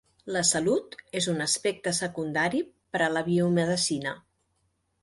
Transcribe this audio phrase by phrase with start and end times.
[0.35, 2.63] La salut és un aspecte secundari
[2.97, 4.17] per a la biomedicina.